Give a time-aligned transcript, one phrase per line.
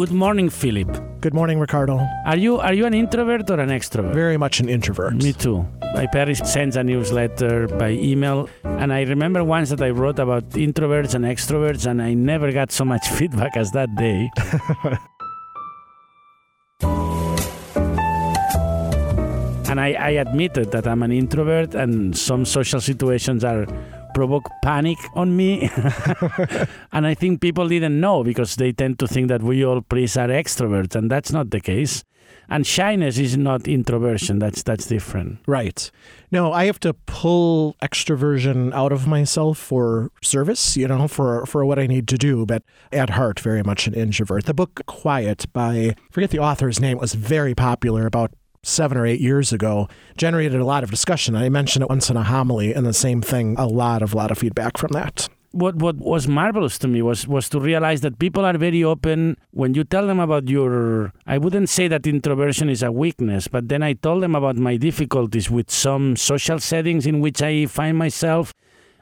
[0.00, 1.20] Good morning, Philip.
[1.20, 2.00] Good morning, Ricardo.
[2.24, 4.14] Are you are you an introvert or an extrovert?
[4.14, 5.12] Very much an introvert.
[5.12, 5.68] Me too.
[5.94, 10.48] My parents sends a newsletter by email, and I remember once that I wrote about
[10.56, 14.30] introverts and extroverts, and I never got so much feedback as that day.
[19.70, 23.66] and I, I admitted that I'm an introvert, and some social situations are
[24.20, 25.70] provoke panic on me.
[26.92, 30.18] and I think people didn't know because they tend to think that we all priests
[30.18, 32.04] are extroverts, and that's not the case.
[32.50, 34.38] And shyness is not introversion.
[34.38, 35.38] That's that's different.
[35.46, 35.90] Right.
[36.30, 41.64] No, I have to pull extroversion out of myself for service, you know, for for
[41.64, 42.44] what I need to do.
[42.44, 44.44] But at heart, very much an introvert.
[44.44, 48.32] The book Quiet by forget the author's name was very popular about
[48.62, 51.34] seven or eight years ago generated a lot of discussion.
[51.34, 54.30] I mentioned it once in a homily, and the same thing, a lot of lot
[54.30, 55.28] of feedback from that.
[55.52, 59.36] What what was marvelous to me was was to realize that people are very open
[59.50, 61.12] when you tell them about your.
[61.26, 64.76] I wouldn't say that introversion is a weakness, but then I told them about my
[64.76, 68.54] difficulties with some social settings in which I find myself.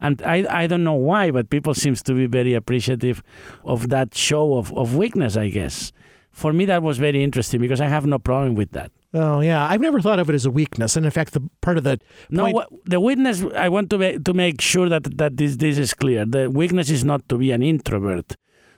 [0.00, 3.22] And I, I don't know why, but people seems to be very appreciative
[3.64, 5.92] of that show of, of weakness, I guess.
[6.30, 8.90] For me, that was very interesting because I have no problem with that.
[9.14, 11.78] Oh yeah, I've never thought of it as a weakness, and in fact, the part
[11.78, 13.44] of the no, what, the weakness.
[13.56, 16.26] I want to be, to make sure that that this this is clear.
[16.26, 18.36] The weakness is not to be an introvert.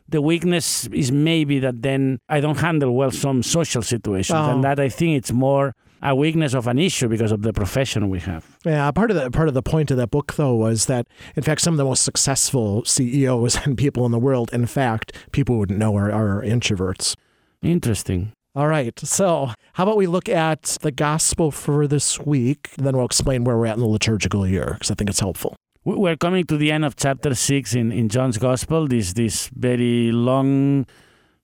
[0.09, 4.51] The weakness is maybe that then I don't handle well some social situations, Oh.
[4.51, 8.11] and that I think it's more a weakness of an issue because of the profession
[8.11, 8.59] we have.
[8.65, 11.43] Yeah, part of the part of the point of that book though was that in
[11.43, 15.57] fact some of the most successful CEOs and people in the world, in fact, people
[15.59, 17.17] wouldn't know are, are introverts.
[17.63, 18.33] Interesting.
[18.57, 18.99] All right.
[19.01, 22.71] So, how about we look at the gospel for this week?
[22.79, 25.21] and Then we'll explain where we're at in the liturgical year because I think it's
[25.21, 25.57] helpful.
[25.85, 28.89] We- We're coming to the end of chapter six in, in John's Gospel.
[28.89, 30.87] This this very long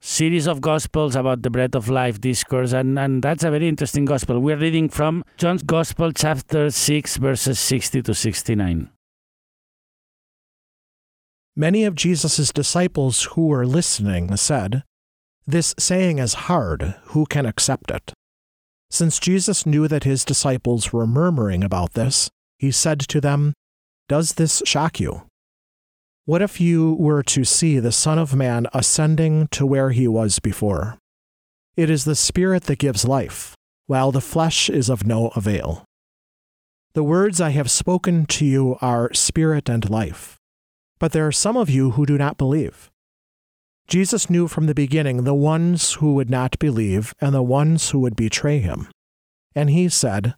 [0.00, 4.06] series of gospels about the bread of life discourse, and, and that's a very interesting
[4.06, 4.41] gospel.
[4.41, 8.89] We're reading from John's Gospel, chapter six, verses sixty to sixty-nine.
[11.55, 14.83] Many of Jesus' disciples who were listening said,
[15.47, 16.94] This saying is hard.
[17.06, 18.12] Who can accept it?
[18.91, 23.54] Since Jesus knew that his disciples were murmuring about this, he said to them,
[24.08, 25.22] Does this shock you?
[26.25, 30.38] What if you were to see the Son of Man ascending to where he was
[30.38, 30.98] before?
[31.76, 35.84] It is the Spirit that gives life, while the flesh is of no avail.
[36.92, 40.38] The words I have spoken to you are spirit and life
[41.02, 42.88] but there are some of you who do not believe.
[43.92, 47.98] Jesus knew from the beginning the ones who would not believe and the ones who
[47.98, 48.88] would betray him.
[49.54, 50.34] And he said,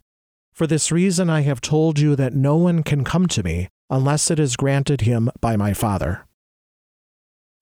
[0.52, 4.28] For this reason I have told you that no one can come to me unless
[4.28, 6.26] it is granted him by my Father.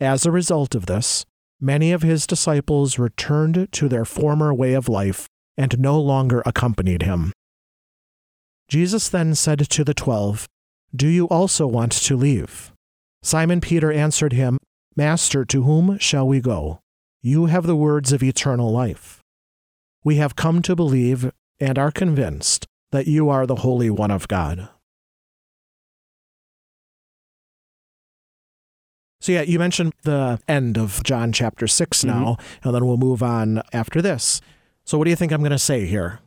[0.01, 1.27] As a result of this,
[1.61, 7.03] many of his disciples returned to their former way of life and no longer accompanied
[7.03, 7.35] him.
[8.67, 10.49] Jesus then said to the twelve,
[10.97, 12.73] Do you also want to leave?
[13.23, 14.57] Simon Peter answered him,
[14.95, 16.81] Master, to whom shall we go?
[17.23, 19.23] You have the words of eternal life.
[20.05, 21.31] We have come to believe
[21.61, 24.69] and are convinced that you are the Holy One of God.
[29.21, 32.09] So, yeah, you mentioned the end of John chapter 6 mm-hmm.
[32.09, 34.41] now, and then we'll move on after this.
[34.85, 36.19] So, what do you think I'm going to say here?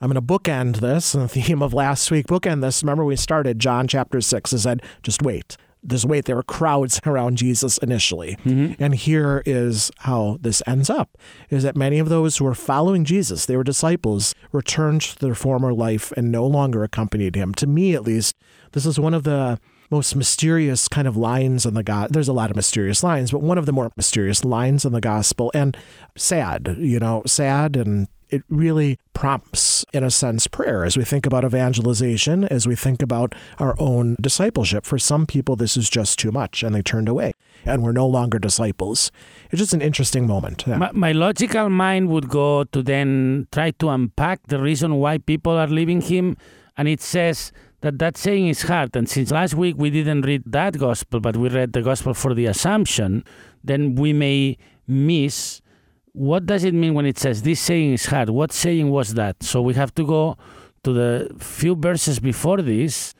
[0.00, 2.82] I'm going to bookend this, and the theme of last week, bookend this.
[2.82, 5.58] Remember, we started John chapter 6 and said, just wait.
[5.82, 8.36] There's wait, there were crowds around Jesus initially.
[8.44, 8.82] Mm-hmm.
[8.82, 11.16] And here is how this ends up
[11.48, 15.34] is that many of those who were following Jesus, they were disciples, returned to their
[15.34, 17.54] former life and no longer accompanied him.
[17.54, 18.36] To me at least,
[18.72, 19.58] this is one of the
[19.90, 22.12] most mysterious kind of lines in the God.
[22.12, 25.00] There's a lot of mysterious lines, but one of the more mysterious lines in the
[25.00, 25.76] gospel and
[26.16, 31.26] sad, you know, sad and it really prompts, in a sense, prayer as we think
[31.26, 34.86] about evangelization, as we think about our own discipleship.
[34.86, 37.32] For some people, this is just too much and they turned away
[37.64, 39.10] and we're no longer disciples.
[39.50, 40.64] It's just an interesting moment.
[40.66, 40.78] Yeah.
[40.78, 45.52] My, my logical mind would go to then try to unpack the reason why people
[45.52, 46.36] are leaving him.
[46.76, 47.52] And it says
[47.82, 48.96] that that saying is hard.
[48.96, 52.34] And since last week we didn't read that gospel, but we read the gospel for
[52.34, 53.24] the Assumption,
[53.62, 54.56] then we may
[54.86, 55.59] miss
[56.12, 58.30] what does it mean when it says this saying is hard?
[58.30, 59.42] What saying was that?
[59.42, 60.36] So we have to go
[60.84, 63.14] to the few verses before this,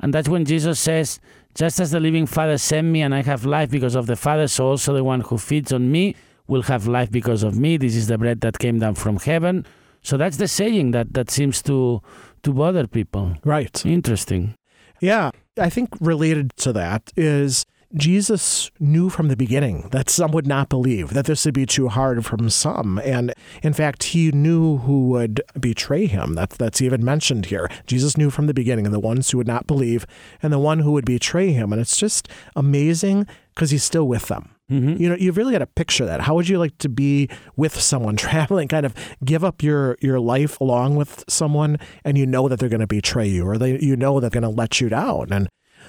[0.00, 1.20] and that's when Jesus says,
[1.54, 4.48] Just as the living Father sent me, and I have life because of the Father,
[4.48, 7.76] so also the one who feeds on me will have life because of me.
[7.76, 9.66] This is the bread that came down from heaven.
[10.02, 12.02] So that's the saying that, that seems to
[12.42, 13.34] to bother people.
[13.44, 13.84] Right.
[13.86, 14.56] Interesting.
[15.00, 15.30] Yeah.
[15.58, 20.68] I think related to that is Jesus knew from the beginning that some would not
[20.68, 22.98] believe, that this would be too hard from some.
[23.04, 26.34] And in fact, he knew who would betray him.
[26.34, 27.70] That's, that's even mentioned here.
[27.86, 30.06] Jesus knew from the beginning the ones who would not believe
[30.42, 31.72] and the one who would betray him.
[31.72, 34.54] And it's just amazing because he's still with them.
[34.70, 35.02] Mm-hmm.
[35.02, 36.22] You know, you've really got to picture that.
[36.22, 40.18] How would you like to be with someone traveling, kind of give up your your
[40.18, 43.78] life along with someone, and you know that they're going to betray you, or they
[43.80, 45.48] you know they're going to let you down, and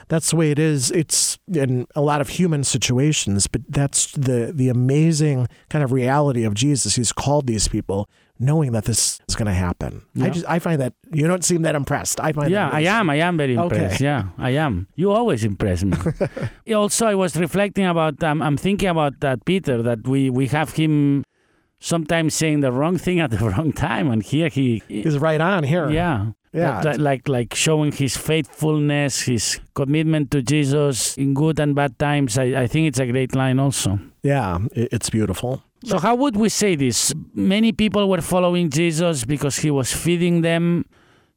[0.10, 0.92] that's the way it is.
[0.92, 6.44] It's in a lot of human situations, but that's the the amazing kind of reality
[6.44, 6.96] of Jesus.
[6.96, 8.08] He's called these people
[8.40, 10.02] knowing that this is going to happen.
[10.22, 12.20] I just I find that you don't seem that impressed.
[12.20, 13.10] I find Yeah, I am.
[13.10, 13.76] I am very Okay.
[13.78, 14.02] impressed.
[14.02, 14.88] Yeah, I am.
[14.96, 15.96] You always impress me.
[16.76, 18.22] also, I was reflecting about.
[18.24, 19.82] Um, I'm thinking about that Peter.
[19.84, 21.24] That we we have him
[21.80, 24.82] sometimes saying the wrong thing at the wrong time, and here he.
[24.90, 25.90] is right on here.
[25.90, 26.32] Yeah.
[26.54, 26.82] Yeah.
[26.82, 32.38] That- like like showing his faithfulness, his commitment to Jesus in good and bad times.
[32.38, 34.00] I, I think it's a great line also.
[34.22, 35.64] Yeah, it's beautiful.
[35.84, 37.14] So how would we say this?
[37.34, 40.86] Many people were following Jesus because he was feeding them.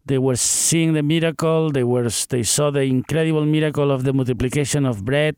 [0.04, 1.70] They were seeing the miracle.
[1.72, 5.34] They were they saw the incredible miracle of the multiplication of bread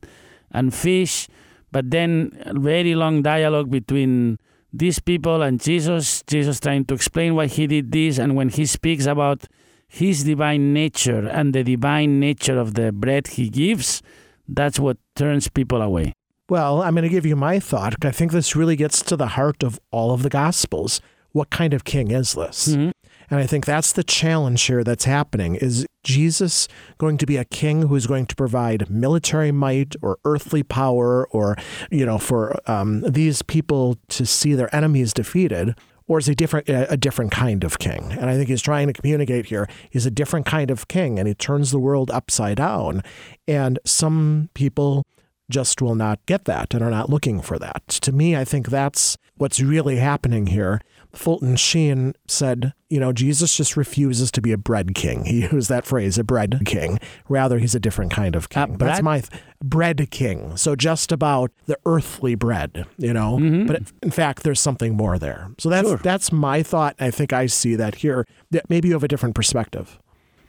[0.51, 1.29] and fish.
[1.73, 4.39] But then a very long dialogue between
[4.73, 6.23] these people and Jesus.
[6.27, 9.47] Jesus trying to explain why he did this, and when he speaks about
[9.89, 14.03] his divine nature and the divine nature of the bread he gives,
[14.47, 16.13] that's what turns people away.
[16.49, 18.05] Well, I'm going to give you my thought.
[18.05, 21.01] I think this really gets to the heart of all of the Gospels.
[21.33, 22.69] What kind of king is this?
[22.69, 22.93] Mhm.
[23.31, 25.57] And I think that's the challenge here that's happening.
[25.57, 30.63] Is Jesus going to be a king who's going to provide military might or earthly
[30.63, 31.55] power or,
[31.91, 35.77] you know, for um, these people to see their enemies defeated?
[36.09, 38.13] Or is he different, a a different kind of king?
[38.13, 39.69] And I think he's trying to communicate here.
[39.91, 43.03] He's a different kind of king and he turns the world upside down.
[43.47, 45.05] And some people
[45.51, 47.87] just will not get that and are not looking for that.
[47.89, 50.81] To me, I think that's what's really happening here.
[51.13, 55.25] Fulton Sheen said, you know, Jesus just refuses to be a bread king.
[55.25, 56.99] He used that phrase, a bread king.
[57.29, 58.77] Rather, he's a different kind of king.
[58.79, 60.57] That's my th- bread king.
[60.57, 63.39] So just about the earthly bread, you know.
[63.39, 63.67] Mm-hmm.
[63.67, 65.51] But in fact, there's something more there.
[65.59, 65.97] So that's Sure.
[65.99, 66.95] that's my thought.
[67.01, 68.27] I think I see that here.
[68.51, 69.99] That maybe you have a different perspective.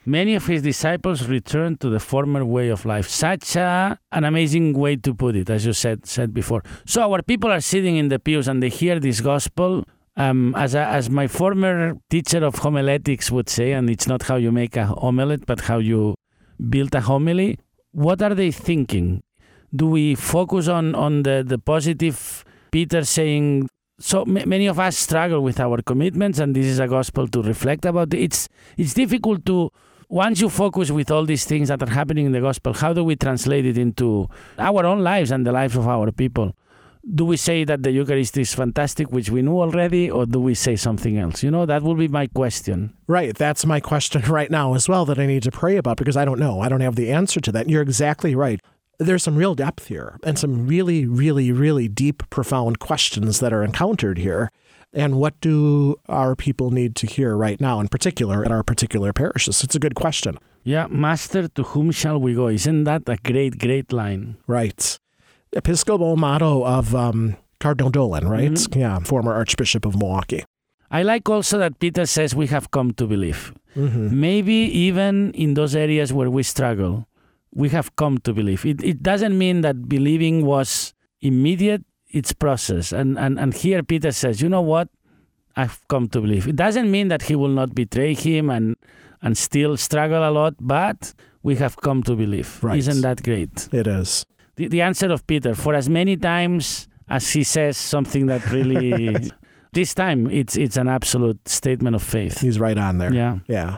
[0.06, 3.08] Many of his disciples returned to the former way of life.
[3.08, 6.64] Such a, an amazing way to put it, as you said said before.
[6.86, 9.84] So our people are sitting in the pews and they hear this gospel.
[10.20, 14.36] Um, as a, as my former teacher of homiletics would say, and it's not how
[14.36, 16.16] you make a omelette, but how you
[16.70, 17.58] build a homily.
[17.92, 19.24] What are they thinking?
[19.74, 22.44] Do we focus on on the the positive?
[22.72, 23.68] Peter saying
[24.00, 27.42] so ma- many of us struggle with our commitments and this is a gospel to
[27.42, 28.48] reflect about it's
[28.78, 29.72] it's difficult to
[30.08, 33.04] once you focus with all these things that are happening in the gospel how do
[33.04, 36.56] we translate it into our own lives and the lives of our people
[37.16, 40.54] do we say that the eucharist is fantastic which we knew already or do we
[40.54, 43.36] say something else you know that will be my question Right.
[43.36, 46.26] That's my question right now as well that I need to pray about because I
[46.26, 46.62] don't know.
[46.62, 47.68] I don't have the answer to that.
[47.68, 48.60] You're exactly right.
[49.00, 53.64] There's some real depth here and some really, really, really deep, profound questions that are
[53.64, 54.52] encountered here.
[54.94, 59.12] And what do our people need to hear right now, in particular, at our particular
[59.12, 59.64] parishes?
[59.64, 60.38] It's a good question.
[60.64, 65.00] yeah master to whom shall we go isn't that a great great line Right.
[65.54, 68.52] Episcopal motto of um, Cardinal Dolan, right?
[68.52, 68.76] Mhm.
[68.76, 70.44] Yeah, former Archbishop of Milwaukee.
[70.92, 74.56] i like also that peter says we have come to believe hmm maybe
[74.88, 77.06] even in those areas where we struggle,
[77.54, 78.66] we have come to believe.
[78.66, 82.92] It, it doesn't mean that believing was immediate, it's process.
[82.92, 84.88] And, and, and here Peter says, you know what?
[85.56, 86.48] I've come to believe.
[86.48, 88.76] It doesn't mean that he will not betray him and,
[89.22, 91.14] and still struggle a lot, but
[91.44, 92.50] we have come to believe.
[92.64, 92.80] Right.
[92.80, 93.70] Isn't that great?
[93.72, 94.26] It is.
[94.60, 99.16] The, the answer of Peter, for as many times as he says something that really,
[99.72, 102.42] this time it's, it's an absolute statement of faith.
[102.42, 103.14] He's right on there.
[103.14, 103.40] Yeah.
[103.48, 103.78] Yeah.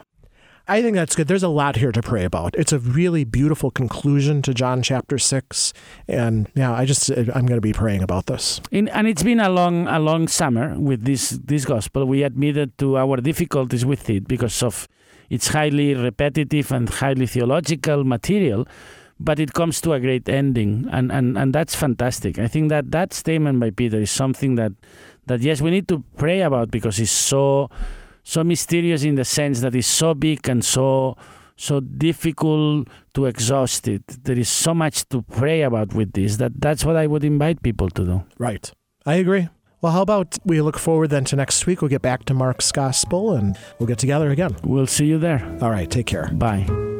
[0.67, 1.27] I think that's good.
[1.27, 2.55] There's a lot here to pray about.
[2.55, 5.73] It's a really beautiful conclusion to John chapter 6.
[6.07, 8.59] And yeah, I just, uh, I'm going to be praying about this.
[8.71, 12.05] In, and it's been a long, a long summer with this, this gospel.
[12.05, 14.88] We admitted to our difficulties with it because of
[15.29, 18.67] its highly repetitive and highly theological material,
[19.23, 20.87] but it comes to a great ending.
[20.91, 22.39] And, and, and that's fantastic.
[22.39, 24.73] I think that that statement by Peter is something that,
[25.27, 27.69] that yes, we need to pray about because it's so
[28.23, 31.17] so mysterious in the sense that it's so big and so
[31.55, 34.03] so difficult to exhaust it.
[34.23, 37.61] There is so much to pray about with this that that's what I would invite
[37.61, 38.23] people to do.
[38.37, 38.71] Right.
[39.05, 39.49] I agree.
[39.81, 41.81] Well, how about we look forward then to next week?
[41.81, 44.55] We'll get back to Mark's gospel and we'll get together again.
[44.63, 45.43] We'll see you there.
[45.61, 45.89] All right.
[45.89, 46.29] Take care.
[46.33, 46.90] Bye.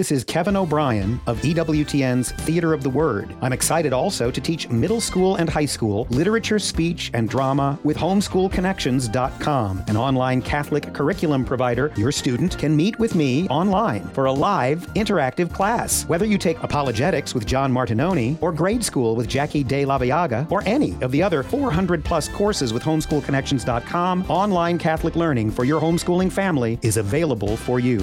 [0.00, 3.36] This is Kevin O'Brien of EWTN's Theater of the Word.
[3.42, 7.98] I'm excited also to teach middle school and high school literature, speech, and drama with
[7.98, 11.92] homeschoolconnections.com, an online Catholic curriculum provider.
[11.98, 16.06] Your student can meet with me online for a live, interactive class.
[16.06, 20.50] Whether you take apologetics with John Martignoni, or grade school with Jackie De La Viaga,
[20.50, 25.78] or any of the other 400 plus courses with homeschoolconnections.com, online Catholic learning for your
[25.78, 28.00] homeschooling family is available for you.